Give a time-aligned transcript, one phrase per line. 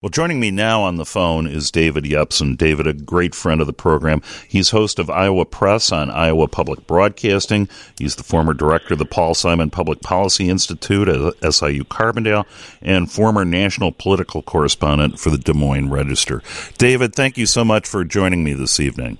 [0.00, 2.56] Well, joining me now on the phone is David Yepsen.
[2.56, 4.22] David, a great friend of the program.
[4.46, 7.68] He's host of Iowa Press on Iowa Public Broadcasting.
[7.98, 12.46] He's the former director of the Paul Simon Public Policy Institute at SIU Carbondale
[12.80, 16.44] and former national political correspondent for the Des Moines Register.
[16.78, 19.18] David, thank you so much for joining me this evening.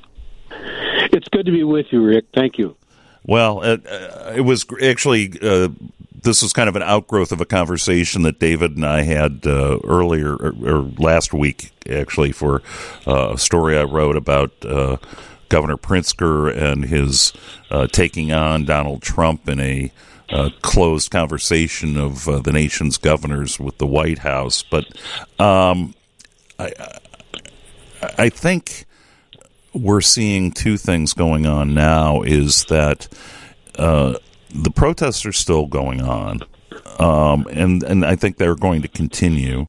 [0.53, 2.27] It's good to be with you, Rick.
[2.33, 2.77] Thank you.
[3.25, 5.71] Well, it, uh, it was actually uh,
[6.23, 9.79] this was kind of an outgrowth of a conversation that David and I had uh,
[9.85, 12.63] earlier or, or, last week, actually, for
[13.07, 14.97] uh, a story I wrote about uh,
[15.49, 17.33] Governor Pritzker and his
[17.71, 19.93] uh, taking on Donald Trump in a
[20.31, 24.63] uh, closed conversation of uh, the nation's governors with the White House.
[24.63, 24.87] But
[25.39, 25.95] um,
[26.59, 26.73] I,
[28.19, 28.85] I think
[29.73, 32.23] we're seeing two things going on now.
[32.23, 33.09] Is that
[34.55, 36.41] the protests are still going on,
[36.99, 39.67] um, and and I think they're going to continue.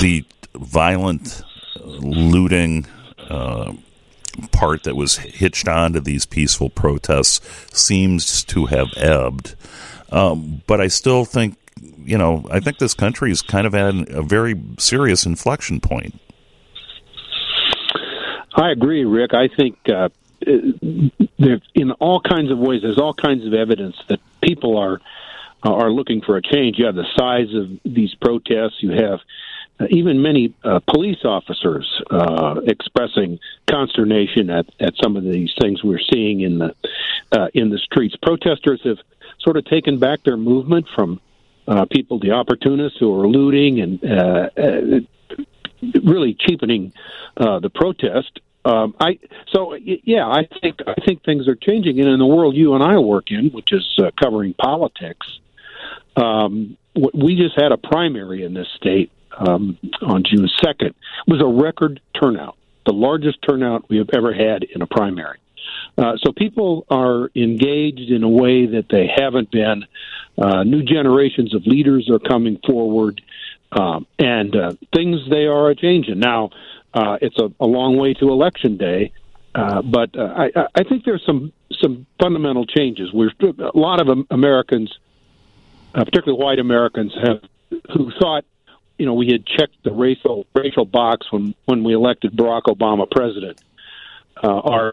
[0.00, 0.24] The
[0.54, 1.42] violent
[1.84, 2.86] looting
[3.28, 3.72] uh,
[4.52, 7.40] part that was hitched onto these peaceful protests
[7.76, 9.54] seems to have ebbed,
[10.10, 11.56] um, but I still think
[11.98, 16.20] you know I think this country is kind of at a very serious inflection point.
[18.56, 19.34] I agree, Rick.
[19.34, 20.10] I think uh,
[20.46, 25.00] in all kinds of ways, there's all kinds of evidence that people are
[25.62, 26.78] are looking for a change.
[26.78, 28.82] You have the size of these protests.
[28.82, 29.20] You have
[29.80, 35.82] uh, even many uh, police officers uh, expressing consternation at, at some of these things
[35.82, 36.74] we're seeing in the
[37.32, 38.14] uh, in the streets.
[38.22, 38.98] Protesters have
[39.40, 41.20] sort of taken back their movement from
[41.66, 44.50] uh, people, the opportunists who are looting and uh,
[46.04, 46.92] really cheapening
[47.36, 49.18] the protest um, I
[49.52, 52.82] so yeah, I think I think things are changing, and in the world you and
[52.82, 55.26] I work in, which is uh, covering politics,
[56.16, 60.94] um, we just had a primary in this state um, on June second.
[61.26, 65.38] It was a record turnout, the largest turnout we have ever had in a primary.
[65.96, 69.84] Uh, so people are engaged in a way that they haven't been.
[70.36, 73.20] Uh, new generations of leaders are coming forward,
[73.72, 76.50] um, and uh, things they are changing now.
[76.94, 79.12] Uh, it's a, a long way to election day,
[79.54, 83.12] uh, but uh, I, I think there's some some fundamental changes.
[83.12, 84.96] We're a lot of Americans,
[85.92, 87.42] uh, particularly white Americans, have
[87.92, 88.44] who thought,
[88.96, 93.10] you know, we had checked the racial racial box when when we elected Barack Obama
[93.10, 93.60] president.
[94.42, 94.92] Uh, are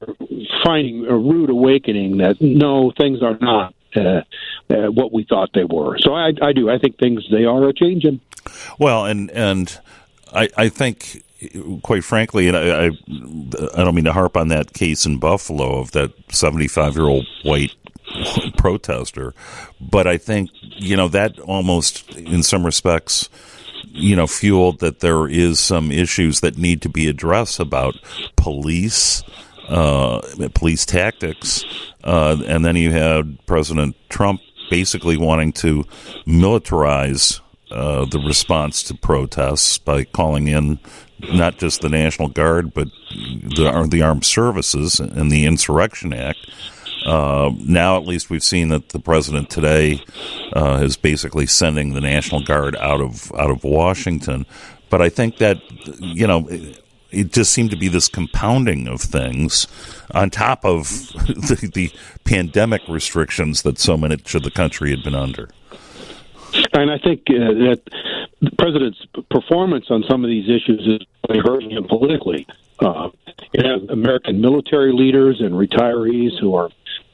[0.64, 4.22] finding a rude awakening that no, things are not uh,
[4.70, 5.98] uh, what we thought they were.
[5.98, 6.70] So I, I do.
[6.70, 8.22] I think things they are changing.
[8.80, 9.78] Well, and and
[10.32, 11.24] I, I think
[11.84, 12.92] quite frankly, and I, I,
[13.74, 17.26] I don't mean to harp on that case in Buffalo of that 75 year old
[17.44, 17.74] white
[18.58, 19.34] protester,
[19.80, 23.30] but I think, you know, that almost in some respects,
[23.86, 27.96] you know, fueled that there is some issues that need to be addressed about
[28.36, 29.24] police,
[29.68, 30.22] uh,
[30.54, 31.64] police tactics,
[32.04, 35.84] uh, and then you had President Trump basically wanting to
[36.26, 37.42] militarize
[37.72, 40.80] uh, the response to protests by calling in
[41.34, 46.50] not just the National Guard, but the, the Armed Services and the Insurrection Act.
[47.06, 50.04] Uh, now, at least, we've seen that the president today
[50.54, 54.46] uh, is basically sending the National Guard out of out of Washington.
[54.90, 55.58] But I think that
[56.00, 56.48] you know
[57.12, 59.68] it just seemed to be this compounding of things
[60.14, 60.90] on top of
[61.28, 61.92] the, the
[62.24, 65.50] pandemic restrictions that so much of the country had been under.
[66.74, 67.82] And I think uh, that
[68.42, 72.48] the president's performance on some of these issues is really hurting him politically.
[72.80, 73.10] Uh,
[73.54, 76.70] you have American military leaders and retirees who are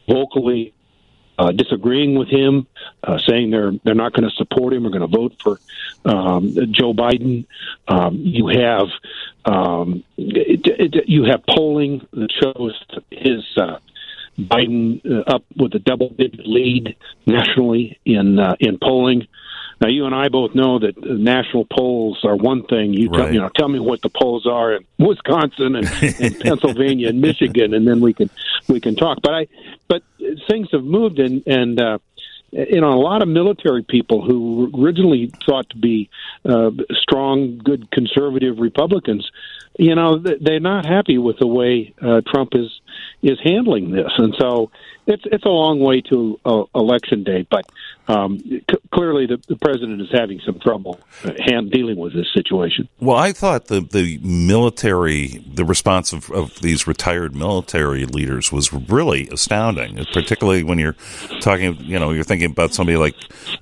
[0.08, 0.74] vocally
[1.38, 2.66] uh, disagreeing with him,
[3.04, 5.60] uh, saying they're they're not going to support him or going to vote for
[6.06, 7.46] um, Joe Biden.
[7.88, 8.88] Um, you have
[9.46, 13.80] um, it, it, you have polling that shows his uh,
[14.40, 16.96] Biden uh, up with a double digit lead
[17.26, 19.28] nationally in uh, in polling.
[19.80, 22.94] Now, you and I both know that national polls are one thing.
[22.94, 23.18] You, right.
[23.18, 25.88] tell, you know, tell me what the polls are in Wisconsin and,
[26.20, 28.30] and Pennsylvania and Michigan, and then we can
[28.68, 29.20] we can talk.
[29.22, 29.48] But I,
[29.88, 30.04] but
[30.50, 32.00] things have moved, and and uh,
[32.52, 36.10] you know, a lot of military people who originally thought to be
[36.46, 39.30] uh, strong, good conservative Republicans,
[39.78, 42.82] you know, they're not happy with the way uh, Trump is
[43.22, 44.72] is handling this, and so
[45.06, 47.48] it's it's a long way to uh, election day.
[47.50, 47.66] But
[48.08, 52.28] um, c- clearly, the, the, president is having some trouble uh, hand dealing with this
[52.34, 52.88] situation.
[53.00, 58.74] Well, I thought the the military, the response of, of these retired military leaders was
[58.74, 60.96] really astounding, particularly when you're
[61.40, 61.76] talking.
[61.80, 63.16] You know, you're thinking about somebody like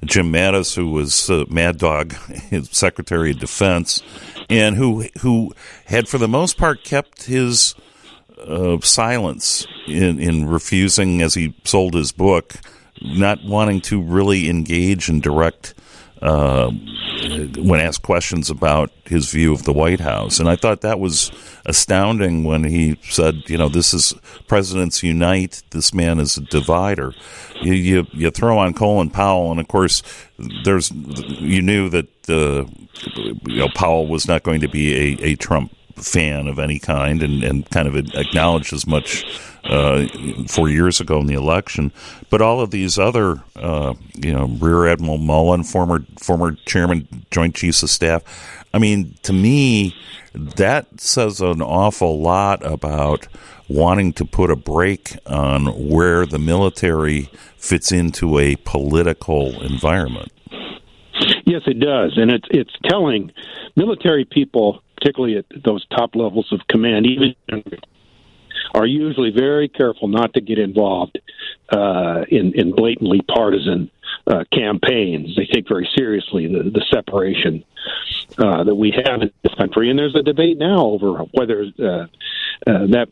[0.04, 2.14] Jim Mattis, who was uh, Mad Dog
[2.72, 4.02] Secretary of Defense
[4.50, 5.54] and who who
[5.86, 7.76] had for the most part kept his
[8.46, 12.56] uh, silence in in refusing as he sold his book,
[13.02, 15.74] not wanting to really engage in direct
[16.22, 16.72] uh,
[17.58, 20.40] when asked questions about his view of the White House.
[20.40, 21.32] And I thought that was
[21.66, 24.14] astounding when he said, you know, this is
[24.48, 25.64] presidents unite.
[25.72, 27.14] This man is a divider.
[27.62, 30.04] You, you, you throw on Colin Powell, and of course,
[30.64, 32.66] there's you knew that uh,
[33.16, 37.24] you know Powell was not going to be a, a Trump fan of any kind,
[37.24, 39.24] and, and kind of acknowledged as much
[39.66, 40.08] uh,
[40.48, 41.92] four years ago in the election.
[42.30, 47.56] But all of these other, uh, you know, Rear Admiral Mullen, former former chairman, Joint
[47.56, 48.24] Chiefs of Staff.
[48.74, 49.96] I mean, to me,
[50.34, 53.28] that says an awful lot about
[53.68, 60.32] wanting to put a brake on where the military fits into a political environment.
[61.46, 63.32] Yes, it does, and it's it's telling
[63.76, 67.36] military people, particularly at those top levels of command, even
[68.74, 71.20] are usually very careful not to get involved
[71.70, 73.92] uh, in in blatantly partisan
[74.28, 75.36] uh, campaigns.
[75.36, 77.64] They take very seriously the, the separation
[78.38, 82.08] uh, that we have in this country, and there's a debate now over whether uh,
[82.68, 83.08] uh, that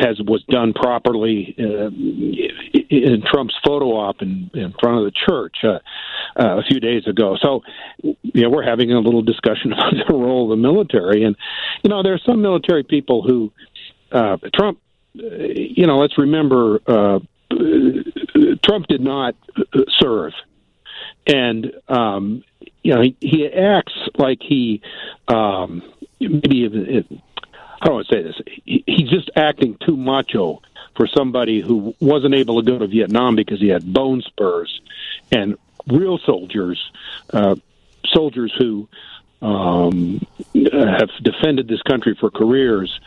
[0.00, 1.90] has was done properly uh,
[2.90, 5.78] in Trump's photo op in, in front of the church uh,
[6.36, 7.36] a few days ago.
[7.40, 7.62] So,
[8.02, 11.36] you know, we're having a little discussion about the role of the military, and
[11.82, 13.52] you know, there are some military people who
[14.54, 14.80] Trump.
[15.16, 15.22] Uh,
[15.54, 17.20] you know, let's remember uh,
[18.64, 19.34] Trump did not
[19.98, 20.32] serve,
[21.26, 22.44] and um,
[22.82, 24.82] you know he, he acts like he
[25.28, 25.82] um,
[26.20, 27.06] maybe it,
[27.80, 28.40] how do I say this?
[28.64, 30.62] He, he's just acting too macho
[30.96, 34.80] for somebody who wasn't able to go to Vietnam because he had bone spurs,
[35.30, 35.56] and
[35.86, 36.90] real soldiers,
[37.32, 37.56] uh,
[38.06, 38.88] soldiers who
[39.42, 40.20] um,
[40.54, 42.98] have defended this country for careers,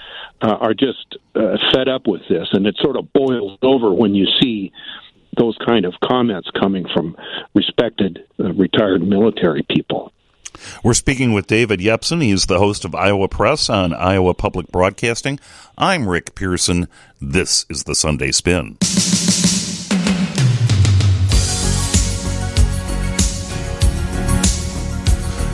[0.42, 4.16] uh, are just uh, fed up with this, and it sort of boils over when
[4.16, 4.72] you see
[5.38, 7.16] those kind of comments coming from
[7.54, 10.12] respected uh, retired military people.
[10.84, 12.22] We're speaking with David Yepsen.
[12.22, 15.40] He's the host of Iowa Press on Iowa Public Broadcasting.
[15.78, 16.88] I'm Rick Pearson.
[17.20, 18.78] This is the Sunday Spin.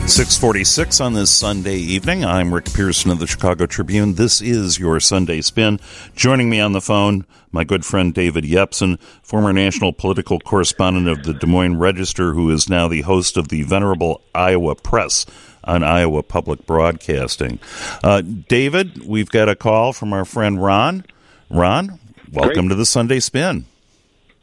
[0.08, 2.24] 646 on this Sunday evening.
[2.24, 4.14] I'm Rick Pearson of the Chicago Tribune.
[4.14, 5.78] This is your Sunday Spin.
[6.16, 11.24] Joining me on the phone, my good friend David Yepsen, former national political correspondent of
[11.24, 15.26] the Des Moines Register, who is now the host of the Venerable Iowa Press
[15.62, 17.58] on Iowa Public Broadcasting.
[18.02, 21.04] Uh, David, we've got a call from our friend Ron.
[21.50, 22.00] Ron,
[22.32, 22.68] welcome Great.
[22.70, 23.66] to the Sunday Spin.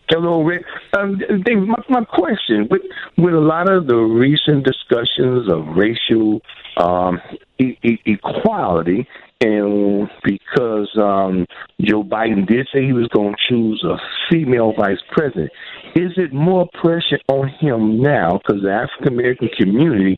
[0.10, 0.66] Hello, Rick.
[0.98, 2.82] Um, Dave, my, my question with
[3.18, 6.42] with a lot of the recent discussions of racial
[6.78, 7.20] um,
[7.60, 9.08] e- e- equality,
[9.42, 11.46] and because um,
[11.82, 13.98] Joe Biden did say he was going to choose a
[14.30, 15.52] female vice president,
[15.96, 20.18] is it more pressure on him now because the African American community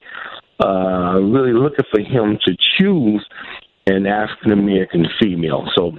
[0.63, 3.25] uh, really looking for him to choose
[3.88, 5.68] an African American female?
[5.75, 5.91] So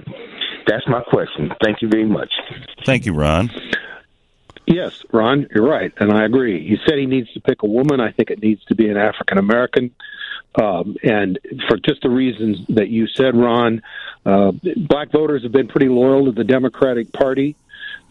[0.67, 1.49] that's my question.
[1.63, 2.31] Thank you very much.
[2.85, 3.49] Thank you, Ron.
[4.69, 6.67] Yes, Ron, you're right, and I agree.
[6.67, 7.99] He said he needs to pick a woman.
[7.99, 9.95] I think it needs to be an African American.
[10.61, 13.81] Um, and for just the reasons that you said, Ron,
[14.27, 17.55] uh, black voters have been pretty loyal to the Democratic Party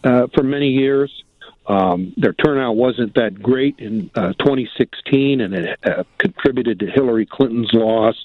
[0.03, 1.23] uh, for many years.
[1.69, 7.27] Um, their turnout wasn't that great in uh, 2016, and it uh, contributed to Hillary
[7.27, 8.15] Clinton's loss.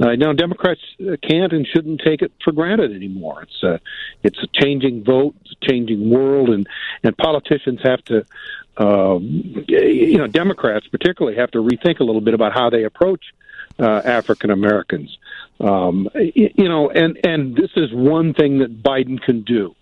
[0.00, 3.42] Uh, now, Democrats uh, can't and shouldn't take it for granted anymore.
[3.42, 3.80] It's a,
[4.24, 6.66] it's a changing vote, it's a changing world, and
[7.04, 8.26] and politicians have to,
[8.76, 13.24] uh, you know, Democrats particularly have to rethink a little bit about how they approach
[13.78, 15.16] uh, African Americans.
[15.60, 19.76] Um, you know, and and this is one thing that Biden can do.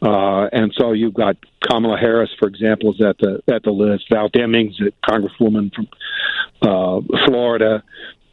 [0.00, 4.04] Uh, and so you've got Kamala Harris, for example, is at the at the list.
[4.10, 5.88] Val Demings, a congresswoman from
[6.62, 7.82] uh, Florida,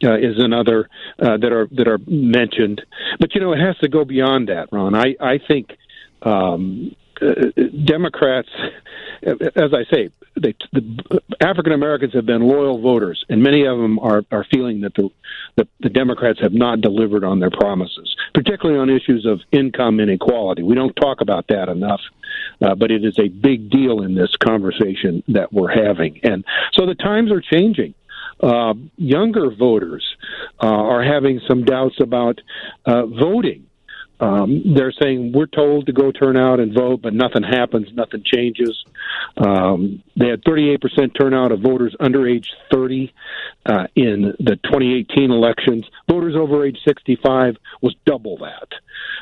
[0.04, 2.82] uh, is another uh, that are that are mentioned.
[3.18, 4.94] But you know, it has to go beyond that, Ron.
[4.94, 5.76] I I think
[6.22, 7.34] um, uh,
[7.84, 8.48] Democrats,
[9.22, 13.98] as I say, they, the African Americans have been loyal voters, and many of them
[13.98, 15.10] are, are feeling that the,
[15.56, 20.62] the, the Democrats have not delivered on their promises, particularly on issues of income inequality.
[20.62, 22.00] We don't talk about that enough,
[22.62, 26.20] uh, but it is a big deal in this conversation that we're having.
[26.22, 27.94] And so the times are changing.
[28.42, 30.16] Uh, younger voters
[30.62, 32.40] uh, are having some doubts about
[32.86, 33.66] uh, voting
[34.20, 38.22] Um, they're saying we're told to go turn out and vote, but nothing happens, nothing
[38.24, 38.84] changes.
[39.36, 43.12] Um, they had 38% turnout of voters under age 30
[43.66, 45.84] uh, in the 2018 elections.
[46.08, 48.68] Voters over age 65 was double that.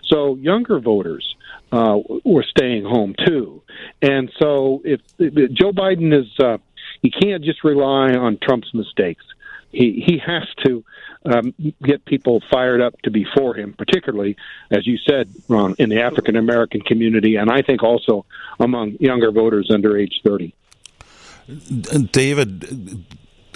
[0.04, 1.36] So younger voters
[1.70, 3.62] uh, were staying home too.
[4.02, 6.58] And so if, if Joe Biden is, uh,
[7.02, 9.24] he can't just rely on Trump's mistakes.
[9.70, 10.82] He he has to
[11.24, 14.36] um, get people fired up to be for him, particularly
[14.70, 18.24] as you said, Ron, in the African American community, and I think also
[18.60, 20.54] among younger voters under age thirty.
[22.12, 23.04] David,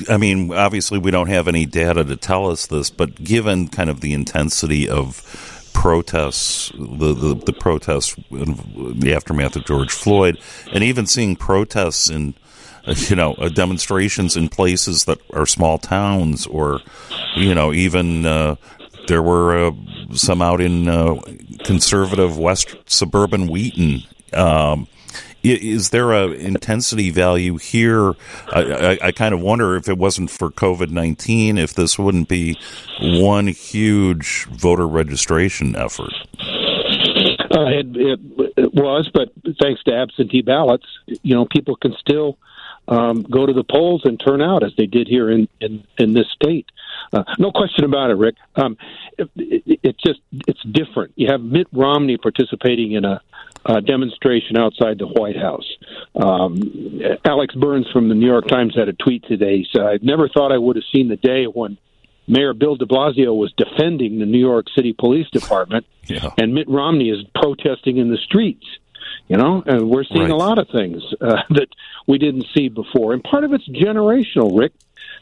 [0.08, 3.90] I mean, obviously we don't have any data to tell us this, but given kind
[3.90, 10.38] of the intensity of protests, the, the, the protests, the aftermath of George Floyd,
[10.72, 12.34] and even seeing protests in
[12.86, 16.80] you know, uh, demonstrations in places that are small towns, or
[17.36, 18.56] you know, even uh,
[19.08, 19.72] there were uh,
[20.14, 21.20] some out in uh,
[21.64, 24.02] conservative west suburban Wheaton.
[24.32, 24.86] Um,
[25.42, 28.12] is there a intensity value here?
[28.52, 32.28] I, I, I, kind of wonder if it wasn't for COVID nineteen, if this wouldn't
[32.28, 32.56] be
[33.00, 36.12] one huge voter registration effort.
[37.50, 38.20] Uh, it, it,
[38.56, 40.86] it, was, but thanks to absentee ballots,
[41.22, 42.38] you know, people can still
[42.88, 46.12] um, go to the polls and turn out as they did here in in, in
[46.12, 46.66] this state.
[47.12, 48.36] Uh, no question about it, Rick.
[48.56, 48.76] Um,
[49.18, 51.12] it, it, it's just it's different.
[51.16, 53.20] You have Mitt Romney participating in a,
[53.66, 55.68] a demonstration outside the White House.
[56.16, 59.58] Um, Alex Burns from the New York Times had a tweet today.
[59.58, 61.78] He said, "I never thought I would have seen the day when."
[62.28, 66.30] Mayor Bill de Blasio was defending the New York City Police Department, yeah.
[66.38, 68.64] and Mitt Romney is protesting in the streets.
[69.28, 70.30] You know, and we're seeing right.
[70.30, 71.68] a lot of things uh, that
[72.06, 74.58] we didn't see before, and part of it's generational.
[74.58, 74.72] Rick,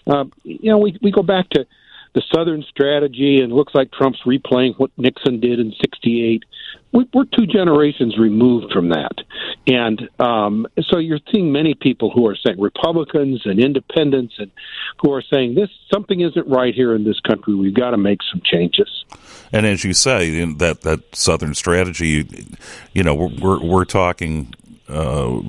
[0.07, 1.67] uh, you know, we we go back to
[2.12, 6.45] the Southern strategy, and it looks like Trump's replaying what Nixon did in '68.
[6.93, 9.12] We, are two generations removed from that,
[9.67, 14.50] and um, so you're seeing many people who are saying Republicans and Independents, and
[15.00, 17.55] who are saying this something isn't right here in this country.
[17.55, 19.05] We've got to make some changes.
[19.52, 22.26] And as you say, that that Southern strategy,
[22.93, 24.52] you know, we're we're, we're talking
[24.88, 25.40] uh,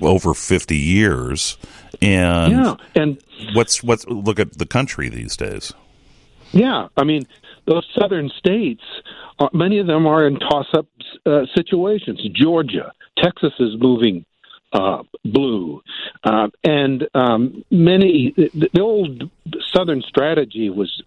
[0.00, 1.58] over fifty years,
[2.00, 5.74] and yeah, and what's what's look at the country these days.
[6.52, 7.26] Yeah, I mean
[7.66, 8.82] those southern states,
[9.38, 10.86] uh, many of them are in toss-up
[11.26, 12.20] uh, situations.
[12.32, 14.24] Georgia, Texas is moving
[14.72, 15.82] uh, blue,
[16.24, 19.30] uh, and um, many the, the, old
[19.74, 21.02] Southern strategy was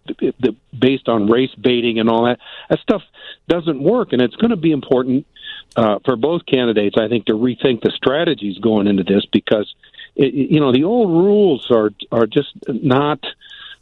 [0.78, 2.40] based on race baiting and all that.
[2.70, 3.02] That stuff
[3.48, 5.28] doesn't work, and it's going to be important
[5.76, 9.74] uh, for both candidates, I think, to rethink the strategies going into this because
[10.16, 13.24] it, you know the old rules are are just not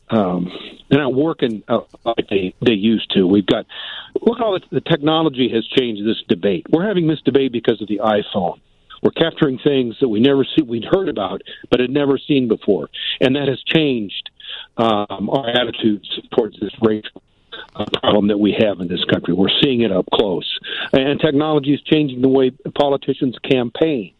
[0.09, 0.51] um,
[0.89, 3.27] they're not working uh, like they they used to.
[3.27, 3.65] We've got
[4.21, 6.65] look how the technology has changed this debate.
[6.69, 8.59] We're having this debate because of the iPhone.
[9.03, 12.89] We're capturing things that we never see, we'd heard about, but had never seen before,
[13.21, 14.29] and that has changed
[14.77, 17.21] um, our attitudes towards this racial
[17.75, 19.33] uh, problem that we have in this country.
[19.33, 20.59] We're seeing it up close,
[20.93, 24.13] and technology is changing the way politicians campaign.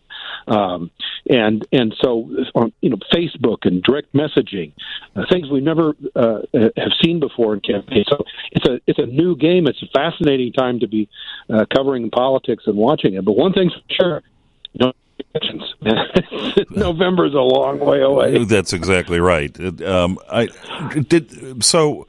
[0.48, 0.92] Um,
[1.30, 4.72] and and so on you know Facebook and direct messaging,
[5.16, 8.08] uh, things we never uh, have seen before in campaigns.
[8.10, 8.24] So
[8.54, 9.68] it's a it's a new game.
[9.68, 11.10] It's a fascinating time to be
[11.50, 13.26] uh, covering politics and watching it.
[13.26, 14.24] But one thing's for sure,
[14.80, 14.94] no
[16.72, 18.44] November's a long way away.
[18.46, 19.58] That's exactly right.
[19.82, 20.48] Um, I
[21.08, 22.08] did so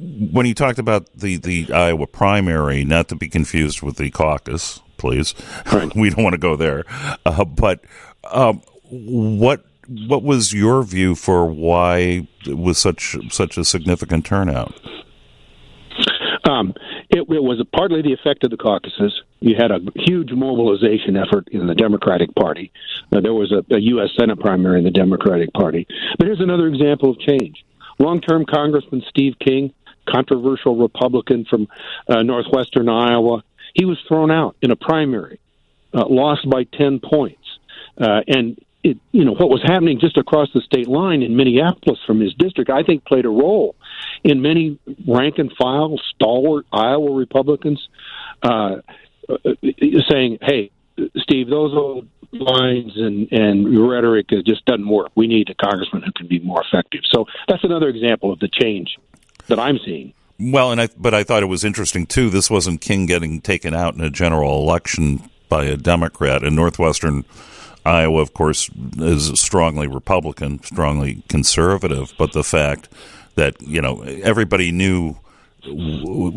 [0.00, 4.80] when you talked about the, the Iowa primary, not to be confused with the caucus,
[5.00, 5.34] please.
[5.72, 5.92] Right.
[5.96, 6.84] we don't want to go there.
[7.24, 7.84] Uh, but
[8.30, 14.78] um, what what was your view for why it was such such a significant turnout?
[16.48, 16.74] Um,
[17.10, 19.22] it, it, was partly the effect of the caucuses.
[19.40, 22.72] You had a huge mobilization effort in the Democratic Party.
[23.12, 24.08] Uh, there was a, a U.S.
[24.18, 25.86] Senate primary in the Democratic Party.
[26.18, 27.64] But here's another example of change.
[27.98, 29.72] Long term Congressman Steve King,
[30.08, 31.68] controversial Republican from
[32.08, 33.42] uh, northwestern Iowa,
[33.74, 35.40] he was thrown out in a primary,
[35.94, 37.58] uh, lost by 10 points.
[37.98, 41.98] Uh, and it, you know what was happening just across the state line in Minneapolis
[42.06, 43.74] from his district, I think played a role
[44.24, 47.86] in many rank and file, stalwart Iowa Republicans
[48.42, 48.76] uh,
[49.28, 49.36] uh
[50.08, 50.70] saying, "Hey,
[51.18, 55.10] Steve, those old lines and and rhetoric just doesn't work.
[55.14, 58.48] We need a congressman who can be more effective." So that's another example of the
[58.48, 58.96] change
[59.48, 60.14] that I'm seeing.
[60.40, 62.30] Well, and I but I thought it was interesting too.
[62.30, 67.24] This wasn't King getting taken out in a general election by a Democrat in northwestern
[67.84, 68.22] Iowa.
[68.22, 72.14] Of course, is strongly Republican, strongly conservative.
[72.16, 72.88] But the fact
[73.34, 75.18] that you know everybody knew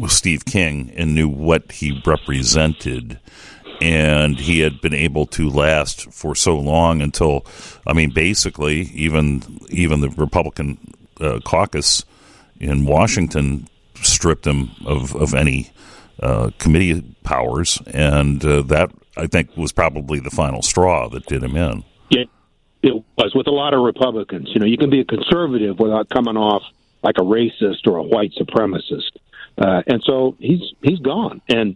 [0.08, 3.20] Steve King and knew what he represented.
[3.82, 7.46] And he had been able to last for so long until,
[7.88, 10.78] I mean, basically, even even the Republican
[11.20, 12.06] uh, caucus
[12.60, 13.68] in Washington
[14.04, 15.72] stripped him of, of any
[16.22, 21.44] uh, committee powers, and uh, that I think was probably the final straw that did
[21.44, 21.84] him in.
[22.10, 22.24] Yeah,
[22.82, 24.50] it was with a lot of Republicans.
[24.54, 26.64] You know, you can be a conservative without coming off
[27.02, 29.12] like a racist or a white supremacist,
[29.58, 31.42] uh, and so he's he's gone.
[31.50, 31.76] And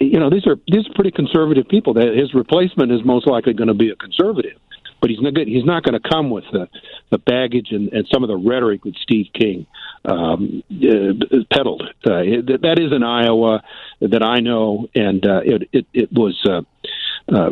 [0.00, 1.94] you know, these are these are pretty conservative people.
[1.94, 4.58] That His replacement is most likely going to be a conservative
[5.00, 6.68] but he's not he's not going to come with the
[7.10, 9.66] the baggage and, and some of the rhetoric that Steve King
[10.04, 11.82] um, uh, peddled.
[12.04, 12.22] Uh,
[12.62, 13.62] that is in Iowa
[14.00, 16.38] that I know, and uh, it, it it was.
[16.48, 16.62] Uh,
[17.30, 17.50] uh,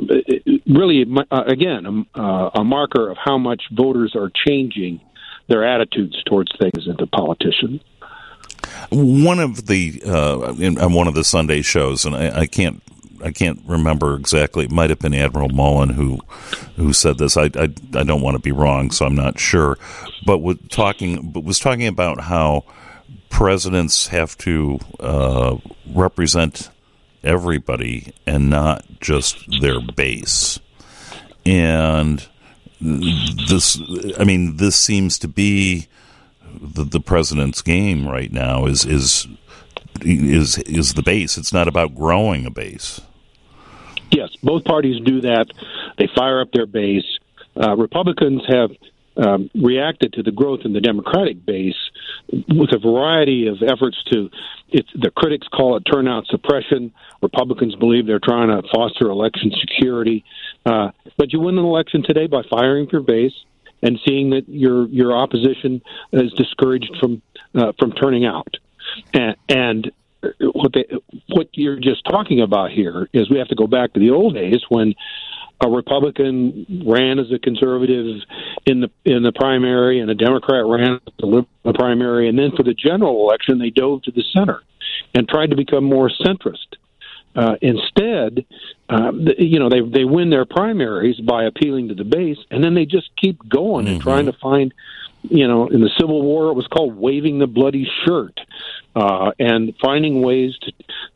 [0.66, 4.98] really, uh, again, uh, a marker of how much voters are changing
[5.48, 7.82] their attitudes towards things and to politicians.
[8.90, 12.82] One of the uh, in, on one of the Sunday shows, and I, I can't
[13.22, 14.64] I can't remember exactly.
[14.64, 16.20] It might have been Admiral Mullen who
[16.76, 17.36] who said this.
[17.36, 19.78] I, I, I don't want to be wrong, so I'm not sure.
[20.24, 22.64] But was talking but was talking about how
[23.30, 25.56] presidents have to uh,
[25.92, 26.70] represent
[27.22, 30.58] everybody and not just their base.
[31.44, 32.26] And
[32.80, 33.80] this,
[34.18, 35.88] I mean, this seems to be
[36.60, 38.66] the, the president's game right now.
[38.66, 39.26] Is is
[40.06, 41.36] is is the base.
[41.36, 43.00] It's not about growing a base.
[44.10, 45.46] Yes, both parties do that.
[45.98, 47.04] They fire up their base.
[47.60, 48.70] Uh, Republicans have
[49.16, 51.76] um, reacted to the growth in the Democratic base
[52.30, 54.30] with a variety of efforts to.
[54.72, 56.92] The critics call it turnout suppression.
[57.22, 60.24] Republicans believe they're trying to foster election security.
[60.64, 63.32] Uh, but you win an election today by firing your base
[63.82, 65.80] and seeing that your your opposition
[66.12, 67.22] is discouraged from
[67.54, 68.56] uh, from turning out
[69.12, 69.92] and, and
[70.40, 70.86] what they
[71.28, 74.34] what you're just talking about here is we have to go back to the old
[74.34, 74.94] days when
[75.64, 78.20] a Republican ran as a conservative
[78.66, 82.62] in the in the primary and a Democrat ran in the primary, and then for
[82.62, 84.62] the general election they dove to the center
[85.14, 86.76] and tried to become more centrist.
[87.34, 88.46] Uh, instead,
[88.88, 92.74] uh, you know they they win their primaries by appealing to the base, and then
[92.74, 93.94] they just keep going mm-hmm.
[93.94, 94.72] and trying to find
[95.30, 98.38] you know, in the Civil War, it was called waving the bloody shirt,
[98.94, 100.72] uh, and finding ways to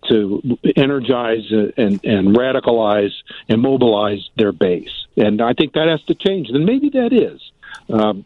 [0.09, 3.12] to energize and and radicalize
[3.48, 5.06] and mobilize their base.
[5.16, 6.48] And I think that has to change.
[6.50, 7.40] And maybe that is
[7.88, 8.24] um,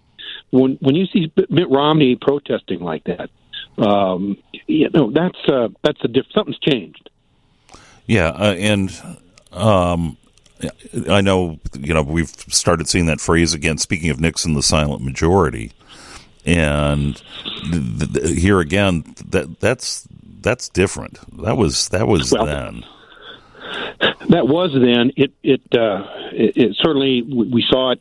[0.51, 3.31] when when you see Mitt Romney protesting like that.
[3.77, 7.11] Um, you know, that's uh, that's a diff- something's changed.
[8.07, 8.91] Yeah, uh, and
[9.55, 10.17] um,
[11.09, 13.79] I know, you know, we've started seeing that phrase again.
[13.79, 15.73] Speaking of Nixon, the silent majority,
[16.47, 17.21] and
[17.71, 20.07] th- th- here again, that that's
[20.41, 21.19] that's different.
[21.43, 22.85] That was that was well, then.
[24.31, 25.13] That was then.
[25.17, 28.01] It it, uh, it, it certainly we saw it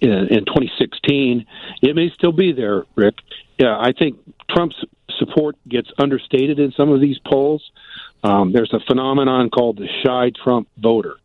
[0.00, 1.46] in, in 2016.
[1.82, 3.14] It may still be there, Rick.
[3.58, 4.18] Yeah, I think
[4.50, 4.82] Trump's
[5.18, 7.70] support gets understated in some of these polls.
[8.24, 11.18] Um, there's a phenomenon called the shy Trump voter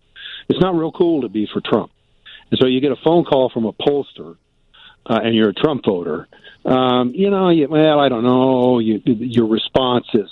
[0.49, 1.91] it's not real cool to be for Trump.
[2.51, 4.35] And so you get a phone call from a pollster,
[5.05, 6.27] uh, and you're a Trump voter.
[6.65, 8.79] Um, you know, you, well, I don't know.
[8.79, 10.29] You, your response is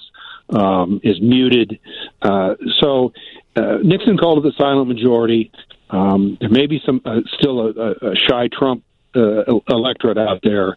[0.50, 1.80] um, is muted.
[2.22, 3.14] Uh, so
[3.56, 5.52] uh, Nixon called it the silent majority.
[5.90, 8.84] Um, there may be some uh, still a, a shy Trump
[9.68, 10.76] electorate out there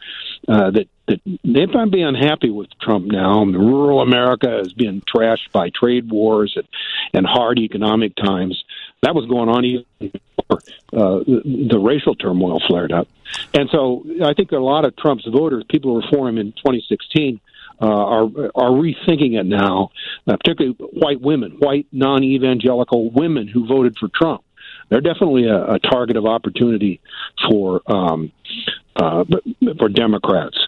[0.49, 3.45] uh, that that they might be unhappy with Trump now.
[3.45, 6.69] Rural America is being trashed by trade wars and,
[7.13, 8.63] and hard economic times.
[9.03, 10.61] That was going on even before
[10.93, 13.09] uh, the, the racial turmoil flared up.
[13.55, 16.53] And so I think a lot of Trump's voters, people who were for him in
[16.53, 17.41] 2016,
[17.83, 18.25] uh, are
[18.55, 19.91] are rethinking it now,
[20.27, 24.45] uh, particularly white women, white non-evangelical women who voted for Trump
[24.91, 27.01] they're definitely a, a target of opportunity
[27.49, 28.33] for um,
[28.97, 29.25] uh,
[29.79, 30.59] for Democrats.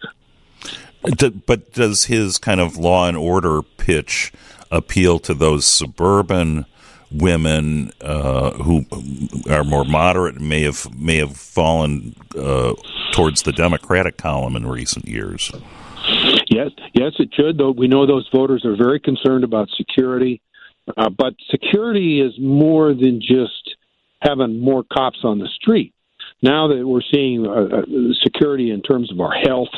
[1.46, 4.32] But does his kind of law and order pitch
[4.70, 6.64] appeal to those suburban
[7.10, 8.86] women uh, who
[9.50, 12.74] are more moderate and may have may have fallen uh,
[13.12, 15.50] towards the Democratic column in recent years?
[16.48, 17.58] Yes, yes, it should.
[17.58, 20.40] Though we know those voters are very concerned about security,
[20.96, 23.76] uh, but security is more than just
[24.22, 25.94] having more cops on the street.
[26.40, 27.82] Now that we're seeing uh, uh,
[28.22, 29.68] security in terms of our health,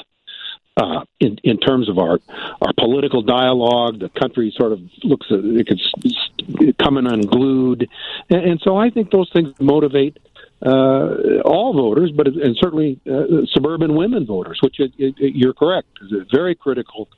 [0.77, 2.19] uh, in in terms of our
[2.61, 7.89] our political dialogue, the country sort of looks at it could coming unglued,
[8.31, 10.19] and, and so I think those things motivate
[10.65, 15.89] uh, all voters, but and certainly uh, suburban women voters, which it, it, you're correct,
[16.03, 17.09] is a very critical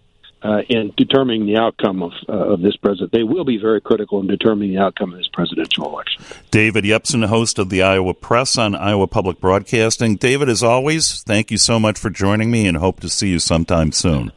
[0.43, 3.13] uh, in determining the outcome of, uh, of this president.
[3.13, 6.23] They will be very critical in determining the outcome of this presidential election.
[6.51, 10.17] David Yepsen, host of the Iowa Press on Iowa Public Broadcasting.
[10.17, 13.39] David, as always, thank you so much for joining me and hope to see you
[13.39, 14.33] sometime soon.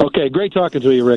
[0.00, 1.16] Okay, great talking to you, Rick.